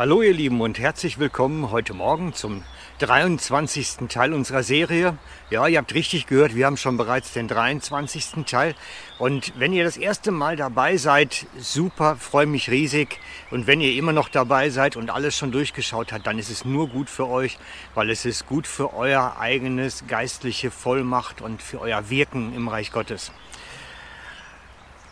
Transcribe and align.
Hallo 0.00 0.22
ihr 0.22 0.32
Lieben 0.32 0.62
und 0.62 0.78
herzlich 0.78 1.18
willkommen 1.18 1.70
heute 1.70 1.92
Morgen 1.92 2.32
zum 2.32 2.62
23. 3.00 4.08
Teil 4.08 4.32
unserer 4.32 4.62
Serie. 4.62 5.18
Ja, 5.50 5.66
ihr 5.66 5.76
habt 5.76 5.92
richtig 5.92 6.26
gehört, 6.26 6.54
wir 6.54 6.64
haben 6.64 6.78
schon 6.78 6.96
bereits 6.96 7.34
den 7.34 7.48
23. 7.48 8.46
Teil. 8.46 8.74
Und 9.18 9.52
wenn 9.58 9.74
ihr 9.74 9.84
das 9.84 9.98
erste 9.98 10.30
Mal 10.30 10.56
dabei 10.56 10.96
seid, 10.96 11.44
super, 11.58 12.16
freue 12.16 12.46
mich 12.46 12.70
riesig. 12.70 13.20
Und 13.50 13.66
wenn 13.66 13.82
ihr 13.82 13.92
immer 13.92 14.12
noch 14.12 14.30
dabei 14.30 14.70
seid 14.70 14.96
und 14.96 15.10
alles 15.10 15.36
schon 15.36 15.52
durchgeschaut 15.52 16.14
habt, 16.14 16.26
dann 16.26 16.38
ist 16.38 16.48
es 16.48 16.64
nur 16.64 16.88
gut 16.88 17.10
für 17.10 17.28
euch, 17.28 17.58
weil 17.94 18.08
es 18.08 18.24
ist 18.24 18.46
gut 18.46 18.66
für 18.66 18.94
euer 18.94 19.36
eigenes 19.38 20.06
geistliche 20.06 20.70
Vollmacht 20.70 21.42
und 21.42 21.60
für 21.60 21.78
euer 21.78 22.08
Wirken 22.08 22.54
im 22.54 22.68
Reich 22.68 22.90
Gottes. 22.90 23.32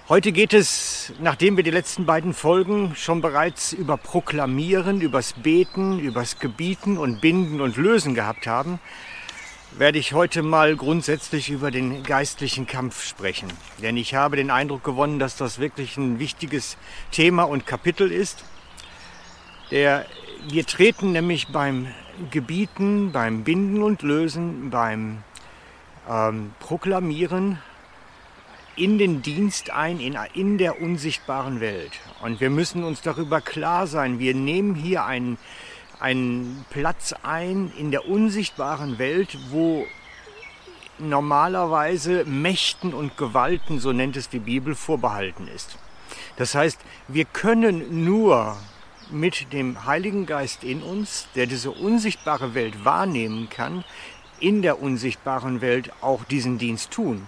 Heute 0.09 0.33
geht 0.33 0.55
es, 0.55 1.13
nachdem 1.21 1.59
wir 1.59 1.65
die 1.65 1.71
letzten 1.71 2.07
beiden 2.07 2.33
Folgen 2.33 2.95
schon 2.97 3.21
bereits 3.21 3.75
über 3.75 3.99
Proklamieren, 3.99 5.03
übers 5.03 5.35
Beten, 5.35 5.99
übers 5.99 6.39
Gebieten 6.39 6.97
und 6.97 7.21
Binden 7.21 7.61
und 7.61 7.77
Lösen 7.77 8.15
gehabt 8.15 8.47
haben, 8.47 8.81
werde 9.77 9.99
ich 9.99 10.15
heute 10.15 10.43
mal 10.43 10.77
grundsätzlich 10.77 11.51
über 11.51 11.71
den 11.71 12.05
geistlichen 12.05 12.67
Kampf 12.67 13.05
sprechen. 13.05 13.53
Denn 13.83 13.99
ich 13.99 14.15
habe 14.15 14.37
den 14.37 14.51
Eindruck 14.51 14.83
gewonnen, 14.83 15.19
dass 15.19 15.37
das 15.37 15.59
wirklich 15.59 15.99
ein 15.99 16.19
wichtiges 16.19 16.79
Thema 17.11 17.43
und 17.43 17.67
Kapitel 17.67 18.11
ist. 18.11 18.45
Der, 19.71 20.07
wir 20.49 20.65
treten 20.65 21.13
nämlich 21.13 21.49
beim 21.49 21.87
Gebieten, 22.31 23.13
beim 23.13 23.45
Binden 23.45 23.83
und 23.83 24.01
Lösen, 24.01 24.71
beim 24.71 25.23
ähm, 26.09 26.53
Proklamieren 26.61 27.59
in 28.79 28.99
den 28.99 29.23
Dienst 29.23 29.71
ein, 29.71 30.01
in, 30.01 30.17
in 30.35 30.59
der 30.59 30.81
unsichtbaren 30.81 31.61
Welt. 31.61 31.93
Und 32.23 32.41
wir 32.41 32.51
müssen 32.51 32.85
uns 32.85 33.03
darüber 33.03 33.41
klar 33.41 33.87
sein, 33.87 34.19
wir 34.19 34.35
nehmen 34.35 34.75
hier 34.75 35.05
einen, 35.05 35.39
einen 36.01 36.65
Platz 36.71 37.15
ein 37.23 37.73
in 37.77 37.91
der 37.91 38.09
unsichtbaren 38.09 38.99
Welt, 38.99 39.37
wo 39.51 39.87
normalerweise 40.99 42.25
Mächten 42.25 42.95
und 42.95 43.17
Gewalten, 43.17 43.81
so 43.81 43.93
nennt 43.93 44.17
es 44.17 44.29
die 44.29 44.39
Bibel, 44.39 44.75
vorbehalten 44.75 45.49
ist. 45.49 45.77
Das 46.37 46.55
heißt, 46.55 46.81
wir 47.09 47.25
können 47.25 48.05
nur 48.05 48.57
mit 49.11 49.53
dem 49.53 49.87
Heiligen 49.87 50.27
Geist 50.27 50.65
in 50.65 50.83
uns, 50.83 51.29
der 51.35 51.47
diese 51.47 51.71
unsichtbare 51.71 52.55
Welt 52.55 52.85
wahrnehmen 52.85 53.49
kann, 53.49 53.85
in 54.41 54.63
der 54.63 54.81
unsichtbaren 54.81 55.61
Welt 55.61 55.91
auch 56.01 56.25
diesen 56.25 56.59
Dienst 56.59 56.91
tun. 56.91 57.27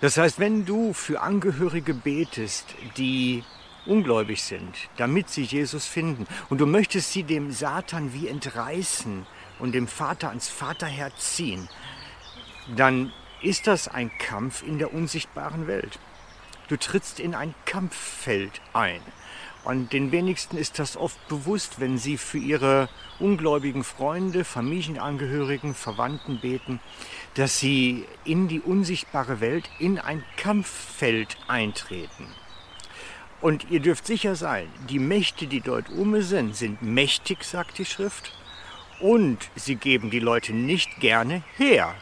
Das 0.00 0.16
heißt, 0.16 0.38
wenn 0.38 0.64
du 0.64 0.94
für 0.94 1.20
Angehörige 1.20 1.92
betest, 1.92 2.74
die 2.96 3.44
ungläubig 3.84 4.42
sind, 4.42 4.74
damit 4.96 5.28
sie 5.28 5.42
Jesus 5.42 5.86
finden, 5.86 6.26
und 6.48 6.58
du 6.58 6.66
möchtest 6.66 7.12
sie 7.12 7.22
dem 7.22 7.52
Satan 7.52 8.14
wie 8.14 8.28
entreißen 8.28 9.26
und 9.58 9.72
dem 9.72 9.86
Vater 9.86 10.28
ans 10.28 10.48
Vaterherz 10.48 11.34
ziehen, 11.34 11.68
dann 12.76 13.12
ist 13.42 13.66
das 13.66 13.88
ein 13.88 14.10
Kampf 14.18 14.62
in 14.62 14.78
der 14.78 14.94
unsichtbaren 14.94 15.66
Welt. 15.66 15.98
Du 16.68 16.76
trittst 16.76 17.20
in 17.20 17.34
ein 17.34 17.54
Kampffeld 17.64 18.60
ein. 18.72 19.00
Und 19.64 19.92
den 19.92 20.10
wenigsten 20.10 20.56
ist 20.56 20.78
das 20.78 20.96
oft 20.96 21.28
bewusst, 21.28 21.80
wenn 21.80 21.98
sie 21.98 22.16
für 22.16 22.38
ihre 22.38 22.88
ungläubigen 23.18 23.84
Freunde, 23.84 24.44
Familienangehörigen, 24.44 25.74
Verwandten 25.74 26.40
beten, 26.40 26.80
dass 27.34 27.58
sie 27.58 28.06
in 28.24 28.48
die 28.48 28.60
unsichtbare 28.60 29.40
Welt, 29.40 29.68
in 29.78 29.98
ein 29.98 30.24
Kampffeld 30.36 31.36
eintreten. 31.46 32.26
Und 33.42 33.70
ihr 33.70 33.80
dürft 33.80 34.06
sicher 34.06 34.34
sein, 34.34 34.66
die 34.88 34.98
Mächte, 34.98 35.46
die 35.46 35.60
dort 35.60 35.90
um 35.90 36.20
sind, 36.22 36.56
sind 36.56 36.82
mächtig, 36.82 37.44
sagt 37.44 37.78
die 37.78 37.84
Schrift, 37.84 38.32
und 39.00 39.48
sie 39.56 39.76
geben 39.76 40.10
die 40.10 40.20
Leute 40.20 40.52
nicht 40.52 41.00
gerne 41.00 41.42
her. 41.56 41.94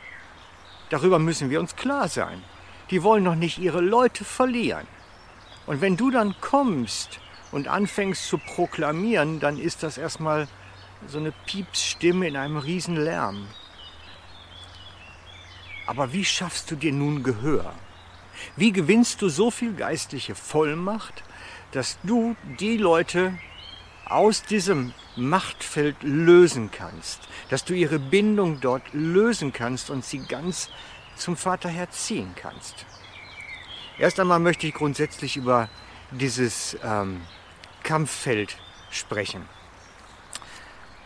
Darüber 0.91 1.19
müssen 1.19 1.51
wir 1.51 1.61
uns 1.61 1.77
klar 1.77 2.09
sein. 2.09 2.43
Die 2.91 3.03
wollen 3.03 3.25
doch 3.25 3.35
nicht 3.35 3.59
ihre 3.59 3.81
Leute 3.81 4.25
verlieren. 4.25 4.87
Und 5.67 5.81
wenn 5.81 5.97
du 5.97 6.11
dann 6.11 6.35
kommst 6.41 7.21
und 7.53 7.69
anfängst 7.69 8.27
zu 8.27 8.39
proklamieren, 8.39 9.41
dann 9.41 9.59
ist 9.59 9.83
das 9.83 9.99
erstmal 9.99 10.49
so 11.07 11.19
eine 11.19 11.33
Piepsstimme 11.47 12.29
in 12.29 12.37
einem 12.37 12.57
Riesenlärm. 12.57 13.47
Aber 15.87 16.13
wie 16.13 16.25
schaffst 16.25 16.71
du 16.71 16.77
dir 16.77 16.93
nun 16.93 17.23
Gehör? 17.23 17.73
Wie 18.57 18.73
gewinnst 18.73 19.23
du 19.23 19.29
so 19.29 19.51
viel 19.51 19.75
geistliche 19.75 20.35
Vollmacht, 20.35 21.25
dass 21.73 21.99
du 22.03 22.37
die 22.61 22.77
Leute 22.77 23.39
aus 24.05 24.43
diesem 24.43 24.93
Machtfeld 25.17 25.97
lösen 26.03 26.71
kannst, 26.71 27.21
dass 27.51 27.65
du 27.65 27.75
ihre 27.75 27.99
Bindung 27.99 28.61
dort 28.61 28.83
lösen 28.93 29.53
kannst 29.53 29.91
und 29.91 30.05
sie 30.05 30.19
ganz 30.19 30.69
zum 31.17 31.37
Vater 31.37 31.69
herziehen 31.69 32.33
kannst? 32.37 32.87
Erst 33.99 34.21
einmal 34.21 34.39
möchte 34.39 34.67
ich 34.67 34.75
grundsätzlich 34.75 35.37
über 35.37 35.69
dieses 36.11 36.77
ähm, 36.85 37.21
Kampffeld 37.89 38.59
sprechen. 38.91 39.49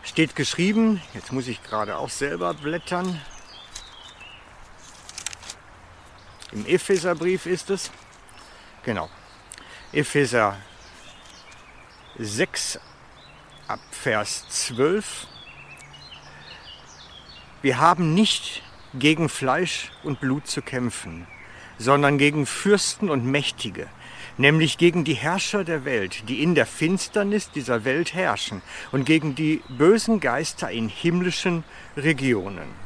Steht 0.03 0.35
geschrieben, 0.35 1.01
jetzt 1.13 1.31
muss 1.31 1.47
ich 1.47 1.63
gerade 1.63 1.95
auch 1.95 2.09
selber 2.09 2.53
blättern. 2.53 3.21
Im 6.51 6.65
Epheserbrief 6.65 7.45
ist 7.45 7.69
es. 7.69 7.89
Genau. 8.83 9.09
Epheser 9.93 10.57
6 12.17 12.81
ab 13.69 13.79
Vers 13.91 14.45
12. 14.49 15.27
Wir 17.61 17.77
haben 17.77 18.13
nicht 18.13 18.61
gegen 18.93 19.29
Fleisch 19.29 19.89
und 20.03 20.19
Blut 20.19 20.47
zu 20.47 20.61
kämpfen, 20.61 21.27
sondern 21.77 22.17
gegen 22.17 22.45
Fürsten 22.45 23.09
und 23.09 23.23
Mächtige, 23.23 23.87
nämlich 24.37 24.77
gegen 24.77 25.03
die 25.03 25.13
Herrscher 25.13 25.63
der 25.63 25.85
Welt, 25.85 26.23
die 26.27 26.41
in 26.41 26.55
der 26.55 26.65
Finsternis 26.65 27.51
dieser 27.51 27.85
Welt 27.85 28.13
herrschen 28.13 28.61
und 28.91 29.05
gegen 29.05 29.35
die 29.35 29.61
bösen 29.69 30.19
Geister 30.19 30.71
in 30.71 30.89
himmlischen 30.89 31.63
Regionen. 31.97 32.83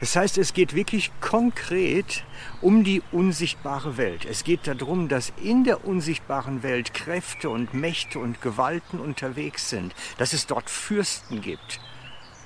Das 0.00 0.14
heißt, 0.14 0.36
es 0.36 0.52
geht 0.52 0.74
wirklich 0.74 1.10
konkret 1.20 2.24
um 2.60 2.84
die 2.84 3.02
unsichtbare 3.12 3.96
Welt. 3.96 4.26
Es 4.26 4.44
geht 4.44 4.66
darum, 4.66 5.08
dass 5.08 5.32
in 5.42 5.64
der 5.64 5.86
unsichtbaren 5.86 6.62
Welt 6.62 6.92
Kräfte 6.92 7.48
und 7.48 7.72
Mächte 7.72 8.18
und 8.18 8.42
Gewalten 8.42 9.00
unterwegs 9.00 9.70
sind, 9.70 9.94
dass 10.18 10.34
es 10.34 10.46
dort 10.46 10.68
Fürsten 10.68 11.40
gibt 11.40 11.80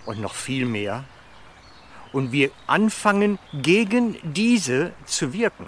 und 0.07 0.21
noch 0.21 0.35
viel 0.35 0.65
mehr. 0.65 1.05
Und 2.13 2.31
wir 2.31 2.51
anfangen, 2.67 3.39
gegen 3.53 4.17
diese 4.23 4.93
zu 5.05 5.33
wirken. 5.33 5.67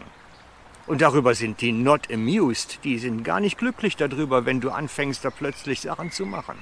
Und 0.87 1.01
darüber 1.01 1.35
sind 1.35 1.61
die 1.61 1.73
not 1.73 2.13
amused. 2.13 2.81
Die 2.85 2.99
sind 2.99 3.23
gar 3.23 3.41
nicht 3.41 3.59
glücklich 3.59 3.97
darüber, 3.97 4.45
wenn 4.47 4.61
du 4.61 4.71
anfängst, 4.71 5.25
da 5.25 5.31
plötzlich 5.31 5.81
Sachen 5.81 6.11
zu 6.11 6.27
machen. 6.27 6.57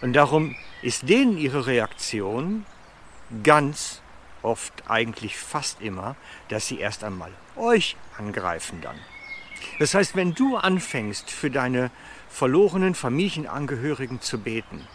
Und 0.00 0.14
darum 0.14 0.56
ist 0.82 1.08
denen 1.08 1.38
ihre 1.38 1.66
Reaktion 1.66 2.66
ganz 3.44 4.02
oft, 4.42 4.90
eigentlich 4.90 5.36
fast 5.36 5.80
immer, 5.80 6.16
dass 6.48 6.66
sie 6.66 6.80
erst 6.80 7.04
einmal 7.04 7.30
euch 7.54 7.96
angreifen 8.18 8.80
dann. 8.82 8.98
Das 9.78 9.94
heißt, 9.94 10.16
wenn 10.16 10.34
du 10.34 10.56
anfängst, 10.56 11.30
für 11.30 11.50
deine 11.50 11.92
verlorenen 12.28 12.96
Familienangehörigen 12.96 14.20
zu 14.20 14.38
beten, 14.38 14.88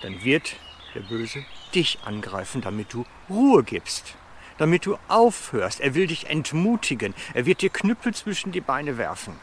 dann 0.00 0.24
wird 0.24 0.56
der 0.94 1.00
Böse 1.00 1.44
dich 1.74 1.98
angreifen, 2.04 2.62
damit 2.62 2.94
du 2.94 3.04
Ruhe 3.28 3.62
gibst 3.62 4.14
damit 4.58 4.84
du 4.84 4.98
aufhörst. 5.08 5.80
Er 5.80 5.94
will 5.94 6.06
dich 6.06 6.28
entmutigen. 6.28 7.14
Er 7.32 7.46
wird 7.46 7.62
dir 7.62 7.70
Knüppel 7.70 8.14
zwischen 8.14 8.52
die 8.52 8.60
Beine 8.60 8.98
werfen. 8.98 9.34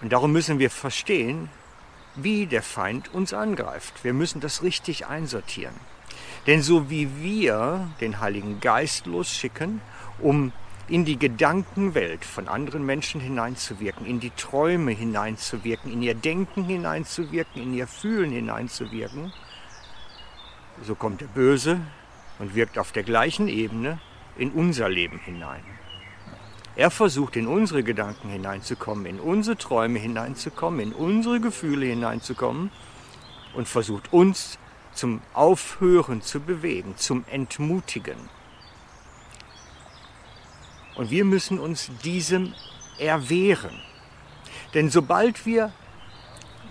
Und 0.00 0.12
darum 0.12 0.32
müssen 0.32 0.58
wir 0.58 0.70
verstehen, 0.70 1.48
wie 2.16 2.46
der 2.46 2.62
Feind 2.62 3.14
uns 3.14 3.32
angreift. 3.32 4.02
Wir 4.02 4.12
müssen 4.12 4.40
das 4.40 4.62
richtig 4.62 5.06
einsortieren. 5.06 5.74
Denn 6.46 6.60
so 6.60 6.90
wie 6.90 7.22
wir 7.22 7.88
den 8.00 8.20
Heiligen 8.20 8.60
Geist 8.60 9.06
losschicken, 9.06 9.80
um 10.18 10.52
in 10.88 11.04
die 11.04 11.18
Gedankenwelt 11.18 12.24
von 12.24 12.48
anderen 12.48 12.84
Menschen 12.84 13.20
hineinzuwirken, 13.20 14.04
in 14.04 14.18
die 14.18 14.30
Träume 14.30 14.90
hineinzuwirken, 14.90 15.92
in 15.92 16.02
ihr 16.02 16.14
Denken 16.14 16.64
hineinzuwirken, 16.64 17.62
in 17.62 17.72
ihr 17.72 17.86
Fühlen 17.86 18.32
hineinzuwirken, 18.32 19.32
so 20.84 20.94
kommt 20.94 21.20
der 21.20 21.28
Böse 21.28 21.80
und 22.38 22.54
wirkt 22.54 22.78
auf 22.78 22.92
der 22.92 23.02
gleichen 23.02 23.48
Ebene 23.48 24.00
in 24.36 24.50
unser 24.50 24.88
Leben 24.88 25.18
hinein. 25.18 25.62
Er 26.74 26.90
versucht 26.90 27.36
in 27.36 27.46
unsere 27.46 27.82
Gedanken 27.82 28.30
hineinzukommen, 28.30 29.04
in 29.04 29.20
unsere 29.20 29.58
Träume 29.58 29.98
hineinzukommen, 29.98 30.80
in 30.80 30.92
unsere 30.92 31.38
Gefühle 31.38 31.86
hineinzukommen 31.86 32.70
und 33.54 33.68
versucht 33.68 34.12
uns 34.12 34.58
zum 34.94 35.20
Aufhören 35.34 36.22
zu 36.22 36.40
bewegen, 36.40 36.94
zum 36.96 37.24
Entmutigen. 37.30 38.16
Und 40.94 41.10
wir 41.10 41.24
müssen 41.24 41.58
uns 41.58 41.90
diesem 42.02 42.54
erwehren. 42.98 43.80
Denn 44.74 44.90
sobald 44.90 45.44
wir 45.44 45.72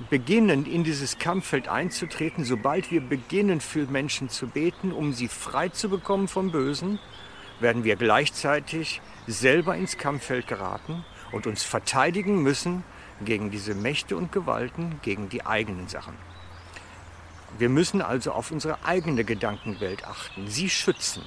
beginnen, 0.09 0.65
in 0.65 0.83
dieses 0.83 1.19
Kampffeld 1.19 1.67
einzutreten, 1.67 2.45
sobald 2.45 2.91
wir 2.91 3.01
beginnen, 3.01 3.61
für 3.61 3.85
Menschen 3.85 4.29
zu 4.29 4.47
beten, 4.47 4.91
um 4.91 5.13
sie 5.13 5.27
frei 5.27 5.69
zu 5.69 5.89
bekommen 5.89 6.27
vom 6.27 6.51
Bösen, 6.51 6.99
werden 7.59 7.83
wir 7.83 7.95
gleichzeitig 7.95 9.01
selber 9.27 9.75
ins 9.75 9.97
Kampffeld 9.97 10.47
geraten 10.47 11.05
und 11.31 11.47
uns 11.47 11.63
verteidigen 11.63 12.41
müssen 12.41 12.83
gegen 13.23 13.51
diese 13.51 13.75
Mächte 13.75 14.17
und 14.17 14.31
Gewalten, 14.31 14.99
gegen 15.01 15.29
die 15.29 15.45
eigenen 15.45 15.87
Sachen. 15.87 16.13
Wir 17.57 17.69
müssen 17.69 18.01
also 18.01 18.31
auf 18.31 18.51
unsere 18.51 18.83
eigene 18.85 19.23
Gedankenwelt 19.23 20.05
achten, 20.05 20.47
sie 20.47 20.69
schützen. 20.69 21.23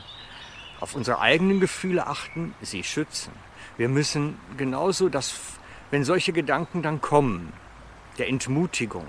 Auf 0.81 0.95
unsere 0.95 1.21
eigenen 1.21 1.61
Gefühle 1.61 2.07
achten, 2.07 2.55
sie 2.61 2.83
schützen. 2.83 3.33
Wir 3.77 3.89
müssen 3.89 4.39
genauso, 4.57 5.09
dass, 5.09 5.35
wenn 5.91 6.05
solche 6.05 6.33
Gedanken 6.33 6.83
dann 6.83 7.01
kommen, 7.01 7.53
der 8.19 8.29
Entmutigung, 8.29 9.07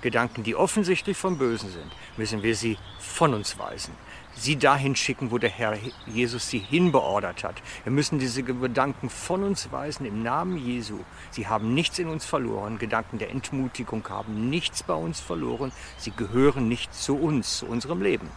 Gedanken, 0.00 0.42
die 0.42 0.56
offensichtlich 0.56 1.16
vom 1.16 1.38
Bösen 1.38 1.70
sind, 1.70 1.90
müssen 2.16 2.42
wir 2.42 2.56
sie 2.56 2.76
von 2.98 3.34
uns 3.34 3.56
weisen. 3.58 3.94
Sie 4.34 4.56
dahin 4.56 4.96
schicken, 4.96 5.30
wo 5.30 5.38
der 5.38 5.50
Herr 5.50 5.78
Jesus 6.06 6.48
sie 6.48 6.58
hinbeordert 6.58 7.44
hat. 7.44 7.62
Wir 7.84 7.92
müssen 7.92 8.18
diese 8.18 8.42
Gedanken 8.42 9.10
von 9.10 9.44
uns 9.44 9.70
weisen 9.70 10.06
im 10.06 10.22
Namen 10.22 10.56
Jesu. 10.56 10.98
Sie 11.30 11.46
haben 11.46 11.74
nichts 11.74 11.98
in 11.98 12.08
uns 12.08 12.24
verloren. 12.24 12.78
Gedanken 12.78 13.18
der 13.18 13.30
Entmutigung 13.30 14.02
haben 14.08 14.50
nichts 14.50 14.82
bei 14.82 14.94
uns 14.94 15.20
verloren. 15.20 15.70
Sie 15.98 16.10
gehören 16.10 16.66
nicht 16.66 16.94
zu 16.94 17.16
uns, 17.16 17.58
zu 17.58 17.66
unserem 17.66 18.02
Leben. 18.02 18.28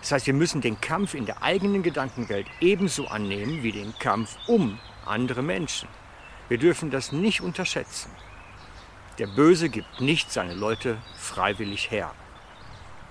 Das 0.00 0.12
heißt, 0.12 0.26
wir 0.26 0.34
müssen 0.34 0.60
den 0.60 0.80
Kampf 0.82 1.14
in 1.14 1.24
der 1.24 1.42
eigenen 1.42 1.82
Gedankenwelt 1.82 2.46
ebenso 2.60 3.06
annehmen 3.06 3.62
wie 3.62 3.72
den 3.72 3.94
Kampf 3.98 4.36
um 4.46 4.78
andere 5.06 5.42
Menschen. 5.42 5.88
Wir 6.48 6.58
dürfen 6.58 6.90
das 6.90 7.12
nicht 7.12 7.40
unterschätzen. 7.40 8.10
Der 9.18 9.26
Böse 9.28 9.68
gibt 9.68 10.00
nicht 10.00 10.32
seine 10.32 10.54
Leute 10.54 10.98
freiwillig 11.16 11.90
her. 11.90 12.12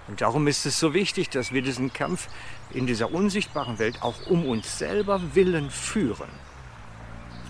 Und 0.08 0.20
darum 0.20 0.48
ist 0.48 0.66
es 0.66 0.80
so 0.80 0.94
wichtig, 0.94 1.30
dass 1.30 1.54
wir 1.54 1.62
diesen 1.62 1.94
Kampf 1.94 2.28
in 2.72 2.88
dieser 2.88 3.14
unsichtbaren 3.14 3.80
Welt 3.80 4.02
auch 4.02 4.28
um 4.28 4.46
uns 4.46 4.78
selber 4.78 5.22
willen 5.34 5.70
führen 5.70 6.30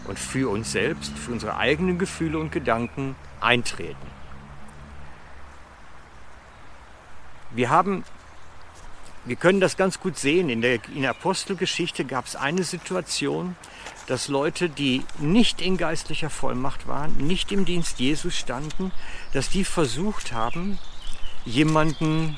und 0.07 0.19
für 0.19 0.51
uns 0.51 0.71
selbst, 0.71 1.17
für 1.17 1.31
unsere 1.31 1.57
eigenen 1.57 1.97
Gefühle 1.97 2.37
und 2.37 2.51
Gedanken 2.51 3.15
eintreten. 3.39 4.07
Wir 7.51 7.69
haben, 7.69 8.03
wir 9.25 9.35
können 9.37 9.61
das 9.61 9.77
ganz 9.77 9.99
gut 9.99 10.17
sehen. 10.17 10.49
In 10.49 10.61
der, 10.61 10.79
in 10.93 11.01
der 11.01 11.11
Apostelgeschichte 11.11 12.05
gab 12.05 12.25
es 12.25 12.35
eine 12.35 12.63
Situation, 12.63 13.55
dass 14.07 14.27
Leute, 14.27 14.69
die 14.69 15.03
nicht 15.19 15.61
in 15.61 15.77
geistlicher 15.77 16.29
Vollmacht 16.29 16.87
waren, 16.87 17.15
nicht 17.17 17.51
im 17.51 17.65
Dienst 17.65 17.99
Jesus 17.99 18.35
standen, 18.35 18.91
dass 19.31 19.49
die 19.49 19.63
versucht 19.63 20.33
haben, 20.33 20.77
jemanden 21.45 22.37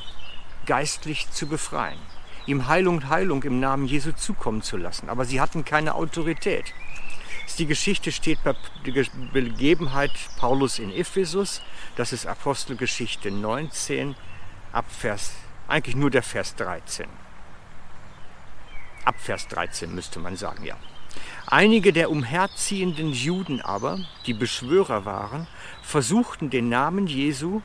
geistlich 0.65 1.29
zu 1.31 1.47
befreien, 1.47 1.99
ihm 2.45 2.67
Heilung 2.67 2.97
und 2.97 3.09
Heilung 3.09 3.43
im 3.43 3.59
Namen 3.59 3.87
Jesu 3.87 4.11
zukommen 4.11 4.61
zu 4.61 4.77
lassen. 4.77 5.09
Aber 5.09 5.25
sie 5.25 5.41
hatten 5.41 5.65
keine 5.65 5.95
Autorität. 5.95 6.73
Die 7.57 7.67
Geschichte 7.67 8.11
steht 8.11 8.43
bei 8.43 8.53
der 8.85 9.05
Begebenheit 9.31 10.11
Paulus 10.37 10.77
in 10.77 10.91
Ephesus. 10.91 11.61
Das 11.95 12.11
ist 12.11 12.25
Apostelgeschichte 12.25 13.31
19, 13.31 14.15
Abvers, 14.73 15.31
eigentlich 15.67 15.95
nur 15.95 16.11
der 16.11 16.23
Vers 16.23 16.55
13. 16.55 17.07
Ab 19.03 19.15
Vers 19.19 19.47
13 19.47 19.93
müsste 19.93 20.19
man 20.19 20.35
sagen, 20.35 20.63
ja. 20.65 20.75
Einige 21.47 21.93
der 21.93 22.09
umherziehenden 22.09 23.13
Juden 23.13 23.61
aber, 23.61 23.99
die 24.25 24.33
Beschwörer 24.33 25.05
waren, 25.05 25.47
versuchten 25.83 26.49
den 26.49 26.69
Namen 26.69 27.07
Jesu 27.07 27.61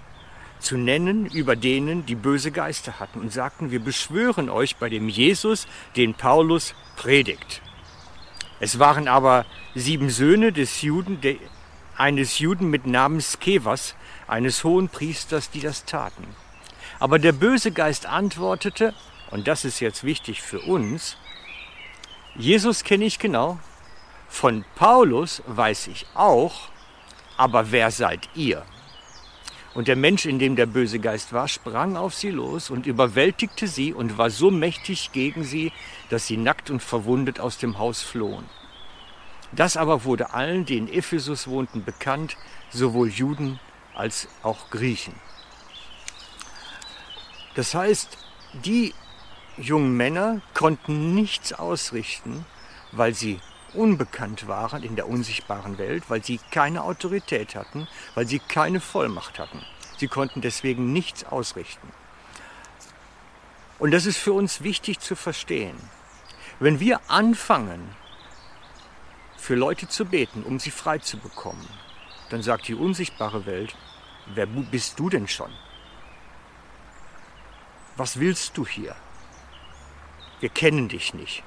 zu 0.58 0.76
nennen 0.76 1.26
über 1.26 1.56
denen, 1.56 2.05
die 2.05 2.14
böse 2.14 2.52
Geister 2.52 3.00
hatten 3.00 3.20
und 3.20 3.32
sagten, 3.32 3.70
wir 3.70 3.81
beschwören 3.81 4.50
euch 4.50 4.76
bei 4.76 4.91
dem 4.91 5.08
Jesus, 5.08 5.67
den 5.97 6.14
Paulus 6.14 6.75
predigt. 6.97 7.62
Es 8.61 8.79
waren 8.79 9.08
aber 9.08 9.47
sieben 9.75 10.11
Söhne 10.11 10.52
des 10.52 10.82
Juden, 10.82 11.19
eines 11.97 12.38
Juden 12.38 12.69
mit 12.69 12.87
Namen 12.87 13.23
Skevas, 13.23 13.94
eines 14.29 14.62
hohen 14.64 14.91
Priesters, 14.91 15.50
die 15.50 15.61
das 15.61 15.87
taten. 15.87 16.26
Aber 17.00 17.19
der 17.19 17.32
böse 17.32 17.73
Geist 17.73 18.05
antwortete, 18.05 18.94
und 19.31 19.49
das 19.49 19.64
ist 19.64 19.81
jetzt 19.81 20.05
wichtig 20.05 20.43
für 20.43 20.61
uns, 20.61 21.17
Jesus 22.37 22.85
kenne 22.85 23.06
ich 23.06 23.19
genau, 23.19 23.58
von 24.29 24.64
Paulus 24.76 25.43
weiß 25.47 25.88
ich 25.88 26.06
auch, 26.14 26.69
aber 27.38 27.73
wer 27.73 27.91
seid 27.91 28.29
ihr? 28.35 28.64
Und 29.73 29.88
der 29.88 29.97
Mensch, 29.97 30.26
in 30.26 30.38
dem 30.38 30.56
der 30.56 30.67
böse 30.67 30.99
Geist 30.99 31.32
war, 31.32 31.49
sprang 31.49 31.97
auf 31.97 32.14
sie 32.14 32.31
los 32.31 32.70
und 32.70 32.87
überwältigte 32.87 33.67
sie 33.67 33.94
und 33.94 34.19
war 34.19 34.29
so 34.29 34.50
mächtig 34.50 35.11
gegen 35.12 35.43
sie, 35.43 35.73
dass 36.11 36.26
sie 36.26 36.37
nackt 36.37 36.70
und 36.70 36.82
verwundet 36.82 37.41
aus 37.41 37.56
dem 37.56 37.79
Haus 37.79 38.02
flohen. 38.02 38.44
Das 39.52 39.76
aber 39.76 40.05
wurde 40.05 40.35
allen, 40.35 40.64
die 40.67 40.76
in 40.76 40.93
Ephesus 40.93 41.49
wohnten, 41.49 41.82
bekannt, 41.85 42.37
sowohl 42.70 43.08
Juden 43.08 43.58
als 43.94 44.29
auch 44.43 44.70
Griechen. 44.70 45.14
Das 47.61 47.75
heißt, 47.75 48.17
die 48.65 48.95
jungen 49.59 49.95
Männer 49.95 50.41
konnten 50.55 51.15
nichts 51.15 51.53
ausrichten, 51.53 52.47
weil 52.91 53.12
sie 53.12 53.39
unbekannt 53.75 54.49
waren 54.49 54.83
in 54.83 54.97
der 54.97 55.07
unsichtbaren 55.07 55.77
Welt, 55.77 56.05
weil 56.09 56.25
sie 56.25 56.41
keine 56.51 56.83
Autorität 56.83 57.55
hatten, 57.55 57.87
weil 58.15 58.27
sie 58.27 58.39
keine 58.39 58.81
Vollmacht 58.81 59.39
hatten. 59.39 59.62
Sie 59.99 60.09
konnten 60.09 60.41
deswegen 60.41 60.95
nichts 60.95 61.23
ausrichten. 61.25 61.87
Und 63.79 63.91
das 63.91 64.07
ist 64.07 64.17
für 64.17 64.33
uns 64.33 64.62
wichtig 64.62 65.01
zu 65.01 65.15
verstehen. 65.15 65.77
Wenn 66.61 66.81
wir 66.81 66.99
anfangen, 67.09 67.95
für 69.37 69.55
Leute 69.55 69.87
zu 69.87 70.07
beten, 70.07 70.45
um 70.45 70.59
sie 70.59 70.71
frei 70.71 70.97
zu 70.97 71.19
bekommen, 71.19 71.69
dann 72.31 72.43
sagt 72.43 72.69
die 72.69 72.75
unsichtbare 72.75 73.45
Welt, 73.45 73.77
wer 74.35 74.47
bist 74.47 74.99
du 74.99 75.11
denn 75.11 75.29
schon? 75.29 75.53
Was 77.96 78.19
willst 78.19 78.56
du 78.56 78.66
hier? 78.66 78.94
Wir 80.40 80.48
kennen 80.48 80.88
dich 80.88 81.12
nicht 81.14 81.42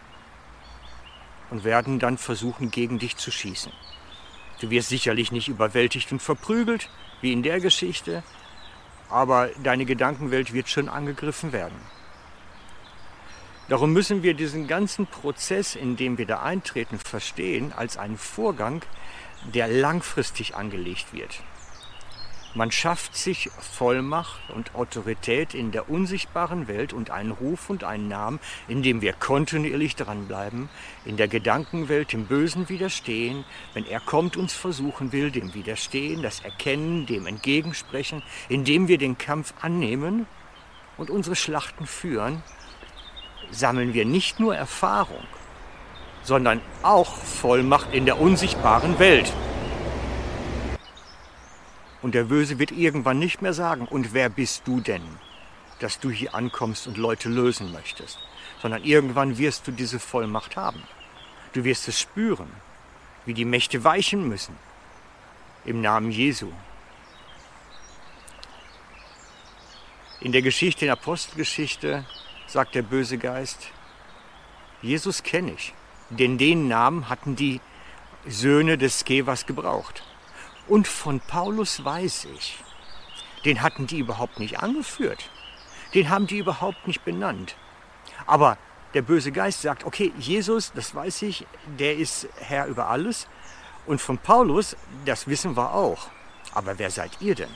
und 1.50 1.64
werden 1.64 2.00
dann 2.00 2.18
versuchen, 2.18 2.72
gegen 2.72 3.00
dich 3.00 3.18
zu 3.18 3.32
schießen. 3.32 3.72
Du 4.60 4.70
wirst 4.70 4.90
sicherlich 4.90 5.32
nicht 5.32 5.48
überwältigt 5.48 6.12
und 6.12 6.22
verprügelt, 6.22 6.90
wie 7.22 7.34
in 7.34 7.44
der 7.44 7.60
Geschichte, 7.60 8.24
aber 9.10 9.50
deine 9.62 9.86
Gedankenwelt 9.86 10.54
wird 10.54 10.70
schon 10.70 10.90
angegriffen 10.90 11.52
werden. 11.52 11.80
Darum 13.70 13.94
müssen 13.94 14.24
wir 14.24 14.34
diesen 14.34 14.68
ganzen 14.68 15.08
Prozess, 15.08 15.76
in 15.76 15.96
dem 15.96 16.18
wir 16.18 16.26
da 16.26 16.42
eintreten, 16.42 17.00
verstehen 17.00 17.72
als 17.72 17.98
einen 17.98 18.18
Vorgang, 18.18 18.82
der 19.54 19.68
langfristig 19.68 20.56
angelegt 20.56 21.14
wird. 21.14 21.42
Man 22.56 22.70
schafft 22.70 23.16
sich 23.16 23.50
Vollmacht 23.50 24.40
und 24.50 24.76
Autorität 24.76 25.56
in 25.56 25.72
der 25.72 25.90
unsichtbaren 25.90 26.68
Welt 26.68 26.94
und 26.94 27.10
einen 27.10 27.32
Ruf 27.32 27.72
und 27.72 27.84
einen 27.84 28.08
Namen, 28.08 28.40
indem 28.68 29.02
wir 29.02 29.14
kontinuierlich 29.14 29.96
dranbleiben, 29.96 30.70
in 31.04 31.18
der 31.18 31.28
Gedankenwelt 31.28 32.14
dem 32.14 32.28
Bösen 32.28 32.70
widerstehen, 32.70 33.44
wenn 33.74 33.88
er 33.88 34.00
kommt, 34.00 34.38
uns 34.38 34.54
versuchen 34.54 35.12
will, 35.12 35.32
dem 35.32 35.56
widerstehen, 35.56 36.22
das 36.22 36.42
Erkennen, 36.42 37.08
dem 37.08 37.26
entgegensprechen, 37.26 38.22
indem 38.50 38.88
wir 38.88 39.00
den 39.00 39.18
Kampf 39.18 39.56
annehmen 39.62 40.28
und 40.98 41.10
unsere 41.10 41.36
Schlachten 41.36 41.88
führen, 41.88 42.44
sammeln 43.50 43.96
wir 43.96 44.06
nicht 44.06 44.40
nur 44.40 44.56
Erfahrung, 44.56 45.24
sondern 46.22 46.62
auch 46.84 47.16
Vollmacht 47.16 47.96
in 47.96 48.06
der 48.06 48.22
unsichtbaren 48.22 49.00
Welt. 49.00 49.34
Und 52.04 52.14
der 52.14 52.26
Böse 52.26 52.60
wird 52.60 52.72
irgendwann 52.72 53.18
nicht 53.18 53.42
mehr 53.42 53.54
sagen, 53.54 53.88
und 53.88 54.14
wer 54.14 54.28
bist 54.28 54.68
du 54.68 54.82
denn, 54.82 55.02
dass 55.80 56.00
du 56.00 56.12
hier 56.12 56.36
ankommst 56.36 56.86
und 56.86 56.98
Leute 56.98 57.30
lösen 57.30 57.72
möchtest, 57.72 58.20
sondern 58.62 58.84
irgendwann 58.84 59.38
wirst 59.38 59.68
du 59.68 59.72
diese 59.72 60.00
Vollmacht 60.00 60.58
haben. 60.58 60.84
Du 61.54 61.64
wirst 61.64 61.88
es 61.88 62.00
spüren, 62.00 62.50
wie 63.26 63.34
die 63.34 63.46
Mächte 63.46 63.86
weichen 63.86 64.28
müssen. 64.28 64.56
Im 65.64 65.82
Namen 65.82 66.12
Jesu. 66.12 66.52
In 70.20 70.34
der 70.34 70.42
Geschichte, 70.42 70.84
in 70.84 70.88
der 70.88 70.98
Apostelgeschichte, 70.98 72.06
sagt 72.48 72.76
der 72.76 72.82
böse 72.82 73.18
Geist, 73.18 73.70
Jesus 74.82 75.24
kenne 75.24 75.54
ich, 75.54 75.74
denn 76.10 76.38
den 76.38 76.68
Namen 76.68 77.08
hatten 77.08 77.38
die 77.38 77.62
Söhne 78.28 78.78
des 78.78 79.00
Skevas 79.00 79.46
gebraucht. 79.46 80.04
Und 80.68 80.88
von 80.88 81.20
Paulus 81.20 81.84
weiß 81.84 82.28
ich, 82.36 82.64
den 83.46 83.62
hatten 83.62 83.88
die 83.88 84.00
überhaupt 84.00 84.40
nicht 84.40 84.60
angeführt. 84.60 85.30
Den 85.94 86.10
haben 86.10 86.28
die 86.28 86.38
überhaupt 86.38 86.88
nicht 86.88 87.04
benannt. 87.04 87.56
Aber 88.26 88.58
der 88.94 89.02
böse 89.02 89.32
Geist 89.32 89.62
sagt, 89.62 89.86
okay, 89.86 90.14
Jesus, 90.18 90.72
das 90.74 90.96
weiß 90.96 91.24
ich, 91.24 91.46
der 91.80 91.98
ist 91.98 92.28
Herr 92.38 92.68
über 92.68 92.88
alles. 92.88 93.28
Und 93.86 94.02
von 94.02 94.18
Paulus, 94.18 94.78
das 95.06 95.28
wissen 95.28 95.58
wir 95.58 95.74
auch. 95.74 96.08
Aber 96.54 96.80
wer 96.80 96.90
seid 96.90 97.12
ihr 97.20 97.36
denn? 97.36 97.50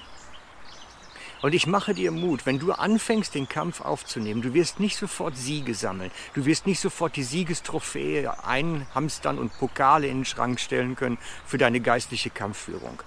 Und 1.42 1.54
ich 1.54 1.68
mache 1.68 1.94
dir 1.94 2.12
Mut, 2.12 2.46
wenn 2.46 2.58
du 2.58 2.72
anfängst, 2.72 3.36
den 3.36 3.48
Kampf 3.48 3.82
aufzunehmen, 3.82 4.42
du 4.42 4.54
wirst 4.54 4.80
nicht 4.80 4.98
sofort 4.98 5.38
Siege 5.38 5.76
sammeln. 5.76 6.12
Du 6.34 6.46
wirst 6.46 6.66
nicht 6.66 6.80
sofort 6.80 7.16
die 7.16 7.24
Siegestrophäe 7.24 8.44
einhamstern 8.44 9.38
und 9.38 9.58
Pokale 9.58 10.08
in 10.08 10.20
den 10.20 10.26
Schrank 10.26 10.60
stellen 10.60 10.96
können 10.96 11.20
für 11.46 11.58
deine 11.58 11.80
geistliche 11.80 12.32
Kampfführung. 12.32 13.02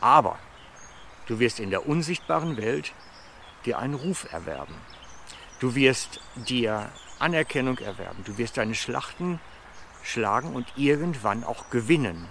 Aber 0.00 0.38
du 1.26 1.40
wirst 1.40 1.58
in 1.58 1.70
der 1.70 1.88
unsichtbaren 1.88 2.56
Welt 2.56 2.92
dir 3.64 3.78
einen 3.78 3.94
Ruf 3.94 4.32
erwerben. 4.32 4.74
Du 5.58 5.74
wirst 5.74 6.20
dir 6.36 6.90
Anerkennung 7.18 7.78
erwerben. 7.78 8.22
Du 8.24 8.38
wirst 8.38 8.56
deine 8.56 8.74
Schlachten 8.74 9.40
schlagen 10.02 10.54
und 10.54 10.66
irgendwann 10.76 11.42
auch 11.42 11.70
gewinnen. 11.70 12.28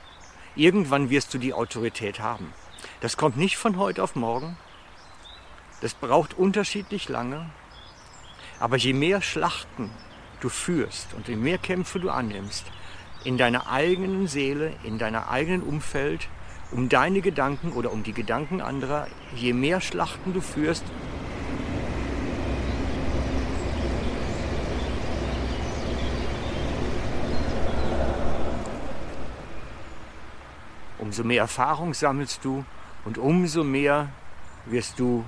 Irgendwann 0.56 1.10
wirst 1.10 1.34
du 1.34 1.38
die 1.38 1.54
Autorität 1.54 2.20
haben. 2.20 2.54
Das 3.02 3.18
kommt 3.18 3.38
nicht 3.38 3.58
von 3.58 3.78
heute 3.78 4.04
auf 4.04 4.16
morgen. 4.16 4.56
Das 5.82 5.94
braucht 5.94 6.38
unterschiedlich 6.38 7.10
lange. 7.10 7.50
Aber 8.60 8.78
je 8.78 8.94
mehr 8.94 9.22
Schlachten 9.22 9.90
du 10.40 10.50
führst 10.50 11.14
und 11.14 11.28
je 11.28 11.36
mehr 11.36 11.58
Kämpfe 11.58 12.00
du 12.00 12.10
annimmst, 12.10 12.66
in 13.24 13.38
deiner 13.38 13.70
eigenen 13.70 14.28
Seele, 14.28 14.74
in 14.84 14.98
deiner 14.98 15.30
eigenen 15.30 15.64
Umfeld, 15.64 16.28
um 16.72 16.90
deine 16.90 17.22
Gedanken 17.22 17.72
oder 17.72 17.92
um 17.92 18.04
die 18.04 18.14
Gedanken 18.14 18.62
anderer, 18.62 19.08
je 19.36 19.54
mehr 19.54 19.80
Schlachten 19.80 20.34
du 20.34 20.42
führst, 20.42 20.84
umso 31.14 31.24
mehr 31.24 31.42
Erfahrung 31.42 31.94
sammelst 31.94 32.44
du 32.44 32.66
und 33.06 33.18
umso 33.18 33.64
mehr 33.64 34.10
wirst 34.66 35.00
du 35.00 35.24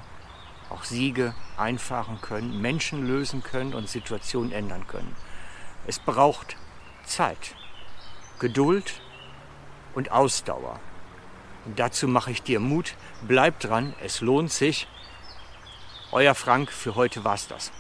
auch 0.69 0.84
Siege 0.84 1.34
einfahren 1.57 2.19
können, 2.22 2.62
Menschen 2.62 3.05
lösen 3.07 3.43
können 3.43 3.74
und 3.74 3.89
Situationen 3.89 4.51
ändern 4.51 4.88
können. 4.88 5.15
Es 5.88 6.00
braucht 6.00 6.57
Zeit, 7.05 7.55
Geduld 8.39 9.01
und 9.93 10.12
Ausdauer. 10.12 10.79
Und 11.65 11.79
dazu 11.79 12.07
mache 12.07 12.31
ich 12.31 12.43
dir 12.43 12.60
Mut. 12.60 12.95
Bleib 13.27 13.60
dran, 13.60 13.93
es 14.03 14.22
lohnt 14.22 14.51
sich. 14.51 14.88
Euer 16.12 16.36
Frank, 16.36 16.72
für 16.72 16.95
heute 16.95 17.24
war's 17.24 17.48
das. 17.48 17.72